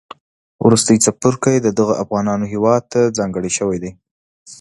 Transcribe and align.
وروستی 0.65 0.97
څپرکی 1.05 1.57
د 1.61 1.67
دغو 1.77 1.93
افغانانو 2.03 2.45
هیواد 2.53 2.81
تهځانګړی 2.93 3.51
شوی 3.57 3.77
دی 3.83 3.91